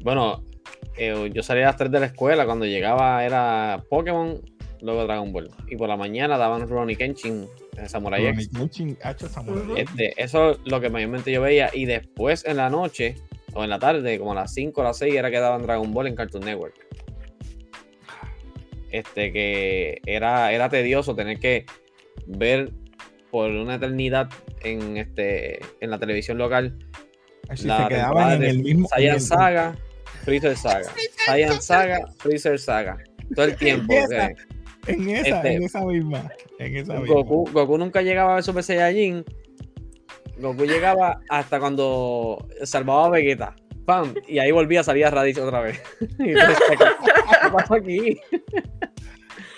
Bueno, 0.00 0.44
eh, 0.96 1.28
yo 1.34 1.42
salía 1.42 1.64
a 1.64 1.66
las 1.70 1.76
3 1.76 1.90
de 1.90 1.98
la 1.98 2.06
escuela, 2.06 2.46
cuando 2.46 2.66
llegaba 2.66 3.24
era 3.24 3.82
Pokémon, 3.90 4.40
luego 4.84 5.04
Dragon 5.04 5.32
Ball. 5.32 5.50
Y 5.68 5.76
por 5.76 5.88
la 5.88 5.96
mañana 5.96 6.36
daban 6.36 6.68
Ronnie 6.68 6.96
Kenshin, 6.96 7.46
Samurai 7.86 8.26
X. 8.26 8.50
Kenshin, 8.50 8.96
Samurai 9.16 9.80
este, 9.80 10.14
eso 10.22 10.52
es 10.52 10.58
lo 10.64 10.80
que 10.80 10.90
mayormente 10.90 11.32
yo 11.32 11.40
veía. 11.40 11.70
Y 11.72 11.86
después 11.86 12.44
en 12.44 12.58
la 12.58 12.70
noche, 12.70 13.16
o 13.54 13.64
en 13.64 13.70
la 13.70 13.78
tarde, 13.78 14.18
como 14.18 14.32
a 14.32 14.34
las 14.34 14.54
5 14.54 14.80
o 14.80 14.84
las 14.84 14.98
6, 14.98 15.14
era 15.14 15.30
que 15.30 15.38
daban 15.38 15.62
Dragon 15.62 15.92
Ball 15.92 16.08
en 16.08 16.16
Cartoon 16.16 16.44
Network. 16.44 16.74
Este, 18.90 19.32
que 19.32 20.00
era, 20.06 20.52
era 20.52 20.68
tedioso 20.68 21.16
tener 21.16 21.40
que 21.40 21.66
ver 22.26 22.70
por 23.30 23.50
una 23.50 23.76
eternidad 23.76 24.28
en, 24.62 24.96
este, 24.96 25.60
en 25.80 25.90
la 25.90 25.98
televisión 25.98 26.38
local. 26.38 26.78
Así 27.48 27.68
se 27.68 27.88
quedaban 27.88 28.42
en 28.42 28.42
el 28.44 28.58
mismo. 28.60 28.88
Saiyan 28.88 29.20
Saga 29.20 29.76
Freezer 30.24 30.56
Saga. 30.56 30.90
Saiyan 31.26 31.62
Saga, 31.62 32.06
Freezer 32.18 32.58
Saga. 32.58 32.96
Todo 33.34 33.46
el 33.46 33.56
tiempo. 33.56 33.92
En, 34.86 35.08
esa, 35.10 35.36
este, 35.36 35.52
en 35.54 35.62
esa 35.62 35.84
misma. 35.84 36.30
En 36.58 36.76
esa 36.76 36.98
Goku, 36.98 37.48
Goku 37.52 37.78
nunca 37.78 38.02
llegaba 38.02 38.32
a 38.32 38.34
ver 38.36 38.44
Super 38.44 38.62
Saiyajin. 38.62 39.24
Goku 40.38 40.64
llegaba 40.64 41.20
hasta 41.28 41.60
cuando 41.60 42.46
salvaba 42.64 43.06
a 43.06 43.10
Vegeta. 43.10 43.54
¡Pam! 43.84 44.14
Y 44.26 44.38
ahí 44.38 44.50
volvía 44.50 44.80
a 44.80 44.84
salir 44.84 45.04
a 45.04 45.10
Raditz 45.10 45.38
otra 45.38 45.60
vez. 45.60 45.80
y 46.18 46.30
entonces, 46.30 46.58
¿qué 46.68 47.50
pasó 47.52 47.74
aquí? 47.74 48.18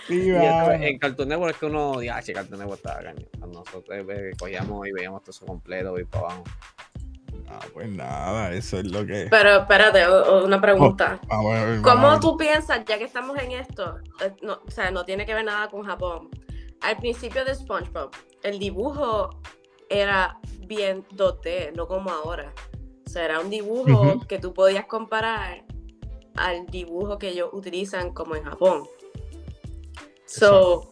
en 0.09 0.99
Cartoon 0.99 1.29
Network 1.29 1.55
es 1.55 1.59
que 1.59 1.67
uno, 1.67 2.03
ya, 2.03 2.21
che, 2.23 2.33
Cartoon 2.33 2.59
Network 2.61 2.79
estaba. 2.85 3.13
Cuando 3.39 3.61
nosotros 3.61 3.99
eh, 4.09 4.33
cogíamos 4.39 4.87
y 4.87 4.93
veíamos 4.93 5.23
todo 5.23 5.31
eso 5.31 5.47
completo 5.47 5.99
y 5.99 6.05
para 6.05 6.25
abajo. 6.25 6.45
Ah, 7.49 7.61
pues 7.73 7.89
nada, 7.89 8.53
eso 8.53 8.79
es 8.79 8.91
lo 8.91 9.07
que. 9.07 9.29
Pero 9.31 9.61
espérate, 9.61 10.05
una 10.45 10.61
pregunta. 10.61 11.21
Oh, 11.31 11.55
¿Cómo 11.83 12.19
tú 12.21 12.37
piensas, 12.37 12.85
ya 12.85 12.99
que 12.99 13.05
estamos 13.05 13.39
en 13.39 13.53
esto, 13.53 13.99
eh, 14.21 14.35
no, 14.43 14.61
o 14.67 14.71
sea, 14.71 14.91
no 14.91 15.05
tiene 15.05 15.25
que 15.25 15.35
ver 15.35 15.45
nada 15.45 15.69
con 15.69 15.85
Japón? 15.85 16.29
Al 16.81 16.97
principio 16.97 17.45
de 17.45 17.55
SpongeBob, 17.55 18.11
el 18.43 18.59
dibujo 18.59 19.31
era 19.89 20.39
bien 20.67 21.05
2D, 21.15 21.73
no 21.75 21.87
como 21.87 22.11
ahora. 22.11 22.53
O 23.07 23.09
sea, 23.09 23.25
era 23.25 23.41
un 23.41 23.51
dibujo 23.51 24.21
que 24.29 24.39
tú 24.39 24.53
podías 24.53 24.87
comparar 24.87 25.65
al 26.35 26.67
dibujo 26.67 27.19
que 27.19 27.29
ellos 27.29 27.51
utilizan 27.53 28.13
como 28.13 28.37
en 28.37 28.45
Japón. 28.45 28.85
So, 30.27 30.91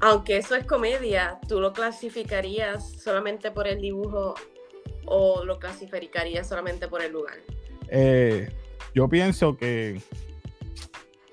aunque 0.00 0.38
eso 0.38 0.56
es 0.56 0.66
comedia, 0.66 1.38
tú 1.48 1.60
lo 1.60 1.72
clasificarías 1.72 3.00
solamente 3.00 3.50
por 3.50 3.66
el 3.68 3.80
dibujo 3.80 4.34
o 5.06 5.44
lo 5.44 5.58
clasificaría 5.58 6.44
solamente 6.44 6.88
por 6.88 7.02
el 7.02 7.12
lugar? 7.12 7.36
Eh, 7.88 8.48
yo 8.94 9.08
pienso 9.08 9.56
que, 9.56 10.00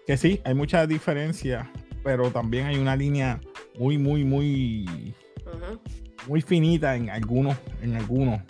que 0.05 0.17
sí, 0.17 0.41
hay 0.43 0.53
mucha 0.53 0.85
diferencia, 0.87 1.71
pero 2.03 2.31
también 2.31 2.65
hay 2.65 2.77
una 2.77 2.95
línea 2.95 3.39
muy, 3.77 3.97
muy, 3.97 4.23
muy, 4.23 5.13
muy 6.27 6.41
finita 6.41 6.95
en 6.95 7.09
algunos, 7.09 7.57
en 7.81 7.95
algunos. 7.95 8.41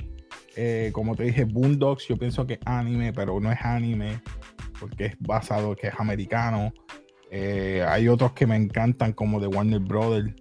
Eh, 0.56 0.90
como 0.94 1.16
te 1.16 1.24
dije, 1.24 1.44
Boondocks, 1.44 2.08
yo 2.08 2.18
pienso 2.18 2.48
que 2.48 2.54
es 2.54 2.60
anime, 2.66 3.14
pero 3.14 3.40
no 3.40 3.52
es 3.52 3.60
anime, 3.62 4.22
porque 4.80 5.06
es 5.06 5.16
basado, 5.20 5.76
que 5.76 5.88
es 5.88 5.94
americano. 6.00 6.74
Eh, 7.30 7.84
hay 7.88 8.08
otros 8.08 8.32
que 8.32 8.48
me 8.48 8.56
encantan, 8.56 9.14
como 9.14 9.40
de 9.40 9.48
Warner 9.48 9.80
Brothers, 9.80 10.34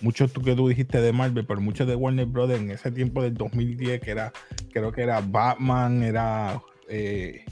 muchos 0.00 0.32
tú 0.32 0.42
que 0.42 0.54
tú 0.54 0.68
dijiste 0.68 1.00
de 1.00 1.12
Marvel, 1.12 1.46
pero 1.46 1.60
muchos 1.60 1.86
de 1.86 1.94
Warner 1.94 2.26
Brothers 2.26 2.60
en 2.60 2.70
ese 2.70 2.90
tiempo 2.90 3.22
del 3.22 3.34
2010, 3.34 4.00
que 4.00 4.10
era, 4.10 4.32
creo 4.72 4.92
que 4.92 5.02
era 5.02 5.20
Batman, 5.20 6.02
era 6.02 6.60
eh, 6.88 7.44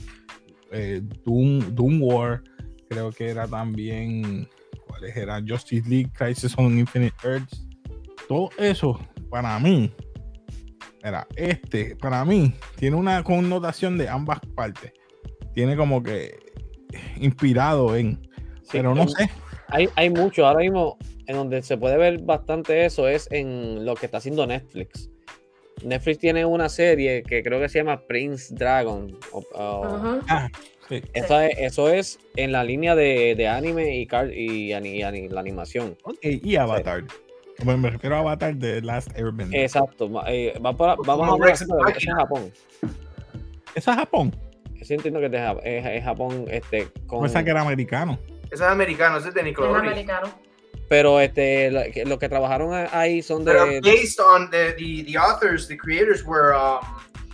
eh, 0.71 1.01
Doom, 1.25 2.01
War, 2.01 2.43
creo 2.89 3.11
que 3.11 3.29
era 3.29 3.47
también, 3.47 4.47
¿cuáles 4.87 5.15
eran? 5.15 5.47
Justice 5.47 5.87
League, 5.89 6.11
Crisis 6.13 6.53
on 6.57 6.77
Infinite 6.77 7.15
Earths. 7.23 7.67
Todo 8.27 8.49
eso, 8.57 8.99
para 9.29 9.59
mí, 9.59 9.91
era 11.03 11.27
este, 11.35 11.95
para 11.95 12.23
mí, 12.23 12.53
tiene 12.77 12.95
una 12.95 13.23
connotación 13.23 13.97
de 13.97 14.09
ambas 14.09 14.39
partes. 14.55 14.93
Tiene 15.53 15.75
como 15.75 16.01
que 16.01 16.39
inspirado 17.17 17.95
en, 17.95 18.19
pero 18.71 18.95
no 18.95 19.07
sé. 19.07 19.29
Hay, 19.67 19.89
hay 19.95 20.09
mucho, 20.09 20.45
ahora 20.45 20.59
mismo 20.59 20.97
en 21.27 21.35
donde 21.35 21.61
se 21.61 21.77
puede 21.77 21.97
ver 21.97 22.19
bastante 22.21 22.85
eso 22.85 23.07
es 23.07 23.27
en 23.31 23.85
lo 23.85 23.95
que 23.95 24.05
está 24.05 24.17
haciendo 24.17 24.45
Netflix. 24.45 25.09
Netflix 25.83 26.19
tiene 26.19 26.45
una 26.45 26.69
serie 26.69 27.23
que 27.23 27.43
creo 27.43 27.59
que 27.59 27.69
se 27.69 27.79
llama 27.79 28.01
Prince 28.07 28.53
Dragon. 28.55 29.17
Ah, 29.55 30.49
sí. 30.87 31.01
Eso, 31.13 31.39
es, 31.39 31.57
eso 31.57 31.89
es 31.89 32.19
en 32.35 32.51
la 32.51 32.63
línea 32.63 32.95
de, 32.95 33.35
de 33.35 33.47
anime 33.47 33.97
y, 33.97 34.07
car 34.07 34.31
y, 34.31 34.73
y, 34.73 35.29
la 35.29 35.39
animación. 35.39 35.97
y 36.21 36.55
Avatar. 36.55 37.03
me 37.65 37.89
refiero 37.89 38.15
a 38.15 38.19
Avatar 38.19 38.55
de 38.55 38.81
Last 38.81 39.17
Airbender. 39.17 39.59
Exacto. 39.59 40.09
Eh, 40.27 40.53
va 40.63 40.71
vamos 40.71 41.39
a 41.41 41.43
ver, 41.43 41.53
eso 41.53 41.65
es 41.87 42.05
Japón. 42.05 42.51
¿Eso 43.75 43.91
es 43.91 43.97
Japón? 43.97 44.35
Sí, 44.81 44.93
entiendo 44.93 45.19
que 45.19 45.27
es, 45.27 45.85
es, 45.85 46.03
Japón. 46.03 46.45
Este, 46.49 46.87
con... 47.07 47.21
Pensaba 47.21 47.43
que 47.43 47.51
era 47.51 47.61
americano. 47.61 48.19
Ese 48.45 48.55
es 48.55 48.69
americano, 48.69 49.17
ese 49.17 49.29
es 49.29 49.33
de 49.33 49.43
Nickelodeon. 49.43 49.85
Es 49.85 49.91
americano. 49.91 50.42
Pero 50.89 51.19
este, 51.19 51.71
los 52.05 52.19
que 52.19 52.29
trabajaron 52.29 52.87
ahí 52.91 53.21
son 53.21 53.45
de. 53.45 53.53
Pero 53.53 53.65
based 53.81 54.19
on 54.19 54.49
the, 54.49 54.73
the, 54.73 55.03
the 55.03 55.17
authors, 55.17 55.67
the 55.67 55.77
creators 55.77 56.23
were 56.23 56.53
um, 56.53 56.81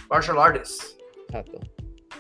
martial 0.10 0.40
artists. 0.40 0.96
Exacto. 1.28 1.60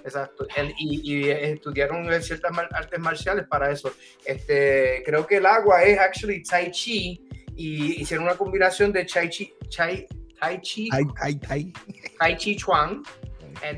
Exacto. 0.03 0.47
y, 0.77 1.01
y, 1.03 1.29
estudiaron 1.29 2.07
ciertas 2.21 2.51
artes 2.71 2.99
marciales 2.99 3.45
para 3.47 3.71
eso. 3.71 3.91
Este, 4.25 5.03
creo 5.05 5.25
que 5.25 5.37
el 5.37 5.45
agua 5.45 5.83
es 5.83 5.99
actually 5.99 6.43
Tai 6.43 6.71
Chi 6.71 7.21
y 7.55 8.01
hicieron 8.01 8.25
una 8.25 8.35
combinación 8.35 8.91
de 8.91 9.05
Tai 9.05 9.29
Chi, 9.29 9.53
Tai, 9.75 10.07
tai 10.39 10.61
Chi, 10.61 10.89
Tai, 10.89 11.03
tai, 11.19 11.35
tai. 11.35 11.73
tai 12.17 12.37
Chi 12.37 12.55
Chuan. 12.55 13.03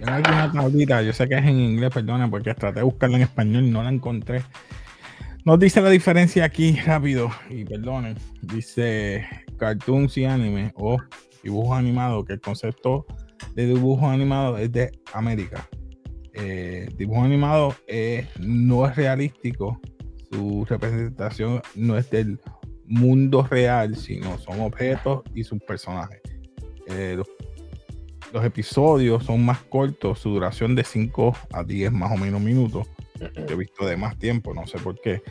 una 0.01 0.51
tablita, 0.51 1.01
yo 1.01 1.12
sé 1.12 1.27
que 1.27 1.36
es 1.36 1.43
en 1.43 1.60
inglés, 1.60 1.91
perdona, 1.91 2.29
porque 2.29 2.53
traté 2.53 2.79
de 2.79 2.84
buscarla 2.84 3.17
en 3.17 3.24
español 3.24 3.63
y 3.63 3.72
no 3.72 3.84
la 3.84 3.89
encontré. 3.89 4.43
Nos 5.43 5.57
dice 5.57 5.81
la 5.81 5.89
diferencia 5.89 6.45
aquí 6.45 6.74
rápido, 6.86 7.31
y 7.50 7.65
perdonen, 7.65 8.15
dice 8.43 9.25
cartoons 9.57 10.15
y 10.17 10.25
anime 10.25 10.71
o 10.75 10.98
dibujos 11.41 11.79
animados, 11.79 12.25
que 12.25 12.33
el 12.33 12.41
concepto 12.41 13.07
de 13.55 13.65
dibujo 13.65 14.07
animado 14.07 14.60
es 14.60 14.71
de 14.71 14.91
América. 15.13 15.67
Eh, 16.33 16.88
dibujo 16.95 17.24
animado 17.24 17.75
no 18.39 18.88
es 18.88 18.95
realístico, 18.95 19.81
su 20.31 20.63
representación 20.69 21.63
no 21.74 21.98
es 21.98 22.07
del 22.12 22.39
mundo 22.86 23.41
real, 23.50 23.95
sino 23.95 24.38
son 24.38 24.62
objetos 24.62 25.24
y 25.33 25.43
sus 25.43 25.60
personajes. 25.63 26.21
Eh, 26.86 27.15
los, 27.17 27.27
los, 28.31 28.45
episodios 28.45 29.24
son 29.25 29.43
más 29.43 29.63
cortos, 29.63 30.19
su 30.19 30.29
duración 30.29 30.75
de 30.75 30.83
5 30.83 31.36
a 31.51 31.63
10 31.63 31.91
más 31.93 32.12
o 32.12 32.17
menos 32.17 32.41
minutos 32.41 32.88
he 33.36 33.56
visto 33.56 33.86
de 33.86 33.98
más 33.98 34.18
tiempo, 34.18 34.54
no 34.54 34.66
sé 34.68 34.78
por 34.80 35.00
qué. 35.00 35.22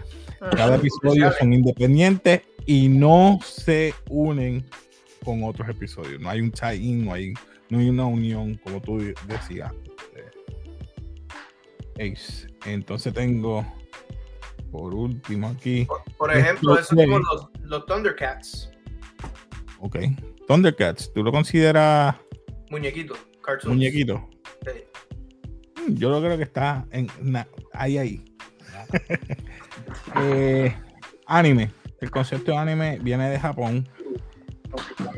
Ah. 0.41 0.51
Cada 0.57 0.77
episodio 0.77 1.33
son 1.33 1.53
independientes 1.53 2.43
y 2.67 2.89
no 2.89 3.39
se 3.45 3.95
unen 4.09 4.65
con 5.25 5.45
otros 5.45 5.69
episodios. 5.69 6.21
No 6.21 6.31
hay 6.31 6.41
un 6.41 6.51
tie-in, 6.51 7.05
no 7.05 7.13
hay, 7.13 7.33
no 7.69 7.79
hay 7.79 7.89
una 7.89 8.07
unión, 8.07 8.61
como 8.65 8.81
tú 8.81 8.99
decías. 9.27 9.73
Ace. 11.97 12.47
Entonces 12.65 13.13
tengo, 13.13 13.67
por 14.71 14.95
último 14.95 15.49
aquí. 15.49 15.87
Por, 16.17 16.35
ejemplo, 16.35 16.79
esos 16.79 16.89
son 16.89 17.09
los, 17.11 17.49
los 17.63 17.87
Thundercats. 17.87 18.71
Ok. 19.81 19.99
Thundercats, 20.47 21.13
¿tú 21.13 21.23
lo 21.23 21.31
consideras 21.31 22.17
muñequito? 22.71 23.15
Muñequito. 23.65 24.29
Yo 25.97 26.11
lo 26.11 26.21
creo 26.21 26.37
que 26.37 26.45
está 26.45 26.87
en 26.91 27.09
ahí 27.73 27.99
ahí. 27.99 28.25
Eh, 30.17 30.75
anime. 31.27 31.71
El 32.01 32.11
concepto 32.11 32.53
de 32.53 32.59
anime 32.59 32.99
viene 33.01 33.29
de 33.29 33.39
Japón. 33.39 33.89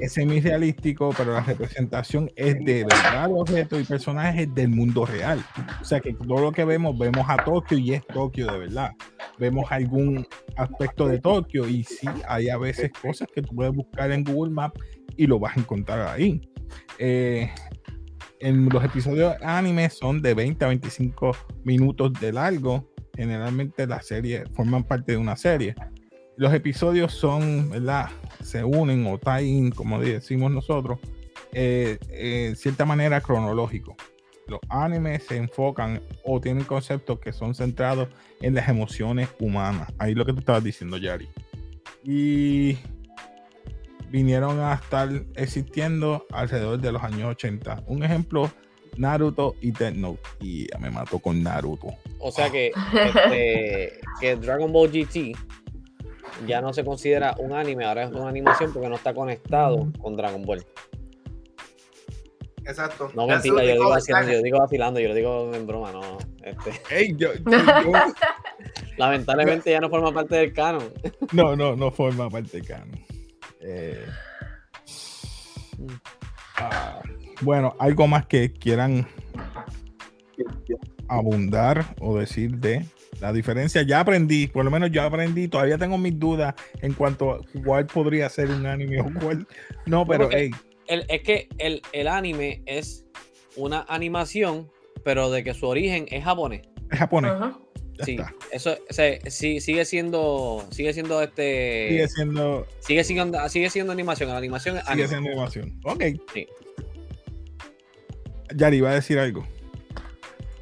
Es 0.01 0.15
semi-realístico, 0.15 1.11
pero 1.17 1.35
la 1.35 1.43
representación 1.43 2.31
es 2.37 2.59
de 2.65 2.85
verdad 2.85 3.31
objetos 3.33 3.81
y 3.81 3.85
personajes 3.85 4.53
del 4.55 4.69
mundo 4.69 5.05
real. 5.05 5.45
O 5.81 5.85
sea 5.85 6.01
que 6.01 6.15
todo 6.15 6.41
lo 6.41 6.53
que 6.53 6.65
vemos, 6.65 6.99
vemos 6.99 7.25
a 7.29 7.37
Tokio 7.37 7.79
y 7.79 7.95
es 7.95 8.07
Tokio 8.07 8.47
de 8.51 8.59
verdad. 8.59 8.93
Vemos 9.39 9.71
algún 9.71 10.27
aspecto 10.57 11.07
de 11.07 11.21
Tokio 11.21 11.69
y 11.69 11.85
sí, 11.85 12.09
hay 12.27 12.49
a 12.49 12.57
veces 12.57 12.91
cosas 13.01 13.29
que 13.33 13.43
tú 13.43 13.55
puedes 13.55 13.75
buscar 13.75 14.11
en 14.11 14.25
Google 14.25 14.53
Maps 14.53 14.81
y 15.17 15.27
lo 15.27 15.39
vas 15.39 15.57
a 15.57 15.61
encontrar 15.61 16.09
ahí. 16.09 16.41
Eh, 16.99 17.51
en 18.43 18.69
los 18.69 18.83
episodios 18.83 19.37
anime 19.41 19.89
son 19.89 20.21
de 20.21 20.35
20 20.35 20.65
a 20.65 20.69
25 20.69 21.37
minutos 21.65 22.13
de 22.21 22.33
largo. 22.33 22.93
Generalmente 23.17 23.87
las 23.87 24.07
series 24.07 24.43
forman 24.53 24.83
parte 24.83 25.13
de 25.13 25.19
una 25.19 25.37
serie. 25.37 25.77
Los 26.37 26.53
episodios 26.53 27.13
son, 27.13 27.71
¿verdad? 27.71 28.11
Se 28.43 28.65
unen 28.65 29.07
o 29.07 29.19
tie 29.19 29.71
como 29.77 30.01
decimos 30.01 30.51
nosotros, 30.51 30.99
eh, 31.53 31.99
eh, 32.11 32.47
en 32.49 32.57
cierta 32.57 32.85
manera 32.85 33.21
cronológico. 33.21 33.95
Los 34.49 34.61
animes 34.69 35.23
se 35.23 35.37
enfocan 35.37 36.03
o 36.25 36.41
tienen 36.41 36.65
conceptos 36.65 37.21
que 37.21 37.33
son 37.33 37.55
centrados 37.55 38.09
en 38.41 38.55
las 38.55 38.69
emociones 38.69 39.29
humanas. 39.39 39.93
Ahí 39.99 40.15
lo 40.15 40.27
que 40.27 40.33
tú 40.33 40.41
estabas 40.41 40.65
diciendo, 40.65 40.97
Yari. 40.97 41.29
Y 42.03 42.77
vinieron 44.13 44.61
a 44.61 44.75
estar 44.75 45.09
existiendo 45.35 46.27
alrededor 46.31 46.79
de 46.79 46.93
los 46.93 47.03
años 47.03 47.31
80. 47.31 47.85
Un 47.87 48.05
ejemplo, 48.05 48.51
Naruto 48.99 49.57
y 49.63 49.73
Death 49.73 49.95
Note. 49.95 50.21
Y 50.39 50.71
ya 50.71 50.79
me 50.79 50.91
mató 50.91 51.19
con 51.19 51.43
Naruto. 51.43 51.89
O 52.21 52.31
sea 52.31 52.51
que, 52.51 52.73
este, 52.95 54.01
que 54.21 54.37
Dragon 54.37 54.71
Ball 54.71 54.91
GT 54.91 55.35
ya 56.47 56.61
no 56.61 56.75
se 56.75 56.85
considera 56.85 57.35
un 57.39 57.53
anime, 57.53 57.85
ahora 57.87 58.05
es 58.05 58.11
una 58.11 58.29
animación 58.29 58.73
porque 58.73 58.89
no 58.89 58.97
está 58.97 59.15
conectado 59.15 59.91
con 59.99 60.15
Dragon 60.15 60.43
Ball. 60.43 60.65
Exacto. 62.65 63.11
No 63.15 63.27
mentira, 63.27 63.65
yo 63.65 63.73
digo, 63.73 63.89
vacilando, 63.89 64.33
yo 64.33 64.43
digo 64.43 64.59
vacilando, 64.59 65.01
yo 65.01 65.09
lo 65.09 65.15
digo 65.15 65.55
en 65.55 65.67
broma, 65.67 65.91
no. 65.91 66.19
Este. 66.45 67.17
Lamentablemente 68.99 69.71
ya 69.71 69.81
no 69.81 69.89
forma 69.89 70.13
parte 70.13 70.37
del 70.37 70.53
canon. 70.53 70.93
No, 71.33 71.57
no, 71.57 71.75
no 71.75 71.91
forma 71.91 72.29
parte 72.31 72.59
del 72.59 72.67
canon. 72.67 73.12
Eh, 73.63 74.05
ah, 76.57 77.01
bueno, 77.41 77.75
algo 77.79 78.07
más 78.07 78.27
que 78.27 78.53
quieran 78.53 79.07
abundar 81.09 81.95
o 82.01 82.19
decir 82.19 82.57
de 82.57 82.85
la 83.21 83.33
diferencia. 83.33 83.83
Ya 83.83 84.01
aprendí, 84.01 84.47
por 84.47 84.65
lo 84.65 84.71
menos 84.71 84.91
yo 84.91 85.03
aprendí, 85.03 85.49
todavía 85.49 85.79
tengo 85.79 85.99
mis 85.99 86.19
dudas 86.19 86.55
en 86.81 86.93
cuanto 86.95 87.33
a 87.33 87.41
cuál 87.65 87.87
podría 87.87 88.29
ser 88.29 88.51
un 88.51 88.67
anime 88.67 89.01
o 89.01 89.11
cuál 89.21 89.47
no, 89.87 90.07
pero 90.07 90.31
es 90.31 91.23
que 91.23 91.49
el, 91.59 91.83
el, 91.93 92.09
anime 92.09 92.63
es 92.67 93.07
una 93.57 93.85
animación, 93.89 94.71
pero 95.05 95.31
de 95.31 95.45
que 95.45 95.55
su 95.55 95.67
origen 95.67 96.07
es 96.11 96.25
japonés. 96.25 96.63
Es 96.91 96.99
japonés 96.99 97.33
sí, 98.03 98.19
eso 98.51 98.77
sí, 99.29 99.61
sigue 99.61 99.85
siendo, 99.85 100.67
sigue 100.71 100.93
siendo 100.93 101.23
este. 101.23 101.89
Sigue 101.89 102.09
siendo. 102.09 102.67
Sigue 102.81 103.05
siendo, 103.05 103.49
sigue 103.49 103.71
siendo 103.71 103.93
animación. 103.93 104.29
La 104.31 104.39
animación 104.39 104.81
Sigue 104.87 105.09
siendo 105.09 105.31
animación. 105.31 105.81
Ok. 105.85 106.03
Sí. 106.33 106.47
Yari, 108.55 108.81
va 108.81 108.91
a 108.91 108.95
decir 108.95 109.19
algo. 109.19 109.47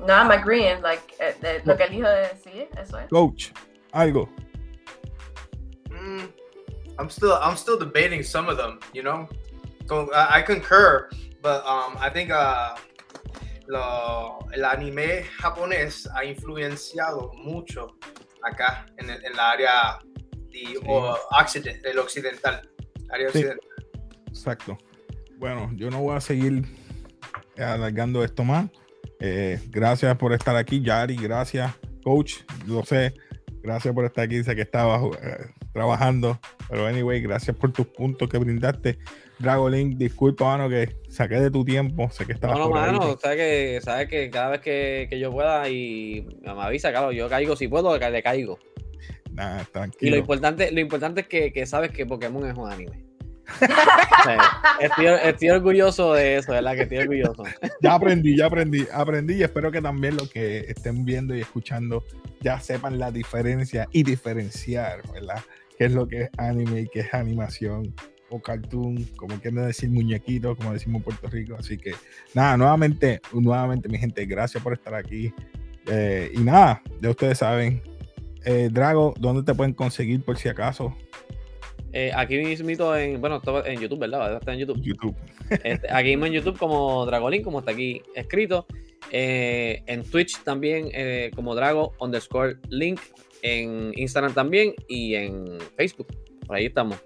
No, 0.00 0.14
I'm 0.14 0.30
agreeing. 0.30 0.80
Like, 0.82 1.02
eh, 1.18 1.34
eh, 1.42 1.60
lo 1.64 1.76
que 1.76 1.84
él 1.84 1.90
dijo 1.90 2.08
de 2.08 2.28
sí, 2.42 2.68
eso 2.80 2.98
es. 2.98 3.08
Coach, 3.10 3.50
algo. 3.92 4.28
Mm, 5.90 6.28
I'm 6.98 7.10
still, 7.10 7.34
I'm 7.42 7.56
still 7.56 7.78
debating 7.78 8.22
some 8.22 8.48
of 8.48 8.56
them. 8.56 8.80
You 8.94 9.02
know, 9.02 9.28
so, 9.88 10.10
uh, 10.12 10.26
I 10.30 10.42
concur, 10.42 11.10
but 11.42 11.64
um, 11.66 11.96
I 11.98 12.10
think 12.10 12.30
uh, 12.30 12.76
el 14.52 14.64
anime 14.64 15.24
japonés 15.38 16.08
ha 16.14 16.24
influenciado 16.24 17.32
mucho 17.34 17.96
acá 18.42 18.86
en, 18.96 19.10
el, 19.10 19.20
la 19.34 19.50
área 19.50 19.98
de, 20.50 21.80
del 21.82 21.98
occidental. 21.98 22.68
Área 23.10 23.28
occidental. 23.28 23.60
Exacto. 24.28 24.78
Bueno, 25.38 25.70
yo 25.74 25.90
no 25.90 26.00
voy 26.00 26.16
a 26.16 26.20
seguir 26.20 26.64
alargando 27.56 28.24
esto 28.24 28.44
más. 28.44 28.70
Eh, 29.20 29.60
gracias 29.68 30.16
por 30.16 30.32
estar 30.32 30.56
aquí, 30.56 30.82
Yari. 30.82 31.16
Gracias, 31.16 31.72
coach. 32.02 32.40
Lo 32.66 32.84
sé. 32.84 33.14
Gracias 33.62 33.94
por 33.94 34.04
estar 34.04 34.24
aquí. 34.24 34.42
Sé 34.42 34.54
que 34.54 34.62
estaba 34.62 34.96
eh, 35.22 35.52
trabajando. 35.72 36.38
Pero, 36.68 36.86
anyway, 36.86 37.20
gracias 37.20 37.56
por 37.56 37.72
tus 37.72 37.86
puntos 37.86 38.28
que 38.28 38.38
brindaste. 38.38 38.98
Dragolink, 39.38 39.96
disculpa, 39.96 40.44
mano, 40.44 40.68
que 40.68 40.96
saqué 41.08 41.40
de 41.40 41.50
tu 41.50 41.64
tiempo. 41.64 42.10
Sé 42.10 42.26
que 42.26 42.32
estabas. 42.32 42.58
No, 42.58 42.68
no, 42.68 42.70
mano, 42.70 43.18
sabes 43.18 43.36
que, 43.38 43.80
sabes 43.82 44.08
que 44.08 44.30
cada 44.30 44.50
vez 44.50 44.60
que, 44.60 45.06
que, 45.08 45.18
yo 45.18 45.32
pueda 45.32 45.68
y 45.68 46.26
me 46.42 46.50
avisa, 46.50 46.90
claro, 46.90 47.10
yo 47.10 47.28
caigo 47.28 47.56
si 47.56 47.66
puedo, 47.66 47.96
le 47.96 48.22
caigo. 48.22 48.58
Nah, 49.32 49.64
tranquilo. 49.72 50.08
Y 50.08 50.10
lo 50.10 50.16
importante, 50.18 50.70
lo 50.70 50.80
importante 50.80 51.22
es 51.22 51.28
que, 51.28 51.52
que 51.52 51.64
sabes 51.64 51.90
que 51.90 52.04
Pokémon 52.04 52.46
es 52.46 52.56
un 52.56 52.70
anime. 52.70 53.10
estoy, 54.80 55.06
estoy, 55.24 55.50
orgulloso 55.50 56.12
de 56.12 56.36
eso, 56.36 56.52
¿verdad? 56.52 56.74
Que 56.74 56.82
estoy 56.82 56.98
orgulloso. 56.98 57.42
Ya 57.80 57.94
aprendí, 57.94 58.36
ya 58.36 58.46
aprendí, 58.46 58.86
aprendí 58.92 59.34
y 59.34 59.42
espero 59.42 59.72
que 59.72 59.80
también 59.80 60.16
los 60.16 60.30
que 60.30 60.58
estén 60.68 61.04
viendo 61.04 61.34
y 61.34 61.40
escuchando 61.40 62.04
ya 62.40 62.60
sepan 62.60 62.98
la 62.98 63.10
diferencia 63.10 63.88
y 63.90 64.02
diferenciar, 64.02 65.02
¿verdad? 65.12 65.40
Qué 65.80 65.86
es 65.86 65.92
lo 65.92 66.06
que 66.06 66.24
es 66.24 66.30
anime 66.36 66.82
y 66.82 66.88
qué 66.88 67.00
es 67.00 67.14
animación 67.14 67.94
o 68.28 68.38
cartoon, 68.38 69.02
como 69.16 69.40
quieren 69.40 69.64
decir 69.66 69.88
muñequitos, 69.88 70.54
como 70.58 70.74
decimos 70.74 70.98
en 70.98 71.04
Puerto 71.04 71.26
Rico. 71.28 71.56
Así 71.58 71.78
que 71.78 71.94
nada, 72.34 72.58
nuevamente, 72.58 73.22
nuevamente 73.32 73.88
mi 73.88 73.96
gente, 73.96 74.26
gracias 74.26 74.62
por 74.62 74.74
estar 74.74 74.94
aquí. 74.94 75.32
Eh, 75.86 76.32
y 76.34 76.40
nada, 76.40 76.82
ya 77.00 77.08
ustedes 77.08 77.38
saben, 77.38 77.80
eh, 78.44 78.68
Drago, 78.70 79.14
¿dónde 79.18 79.42
te 79.42 79.54
pueden 79.54 79.72
conseguir 79.72 80.22
por 80.22 80.36
si 80.36 80.50
acaso? 80.50 80.94
Eh, 81.94 82.12
aquí 82.14 82.36
mismo 82.36 82.94
en, 82.94 83.18
bueno, 83.18 83.40
en 83.64 83.80
YouTube, 83.80 84.00
¿verdad? 84.00 84.36
Está 84.36 84.52
en 84.52 84.58
YouTube. 84.58 84.82
YouTube. 84.82 85.16
Este, 85.64 85.90
aquí 85.90 86.10
mismo 86.10 86.26
en 86.26 86.32
YouTube 86.34 86.58
como 86.58 87.06
Dragolin, 87.06 87.42
como 87.42 87.60
está 87.60 87.70
aquí 87.70 88.02
escrito. 88.14 88.66
Eh, 89.10 89.82
en 89.86 90.04
Twitch 90.04 90.42
también 90.44 90.90
eh, 90.92 91.30
como 91.34 91.54
Drago 91.54 91.94
underscore 92.00 92.58
link. 92.68 93.00
En 93.42 93.92
Instagram 93.96 94.34
también 94.34 94.74
y 94.88 95.14
en 95.14 95.58
Facebook. 95.76 96.08
Por 96.46 96.56
ahí 96.56 96.66
estamos. 96.66 96.98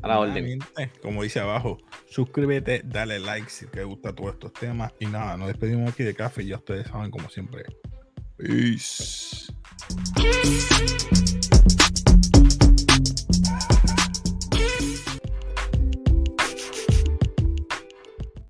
A 0.00 0.08
la 0.08 0.20
orden. 0.20 0.60
Como 1.02 1.24
dice 1.24 1.40
abajo, 1.40 1.78
suscríbete, 2.08 2.82
dale 2.84 3.18
like 3.18 3.50
si 3.50 3.66
te 3.66 3.82
gusta 3.82 4.14
todos 4.14 4.34
estos 4.34 4.52
temas. 4.52 4.92
Y 5.00 5.06
nada, 5.06 5.36
nos 5.36 5.48
despedimos 5.48 5.92
aquí 5.92 6.04
de 6.04 6.14
café. 6.14 6.46
Ya 6.46 6.56
ustedes 6.56 6.86
saben, 6.86 7.10
como 7.10 7.28
siempre. 7.28 7.64
Peace. 8.36 9.52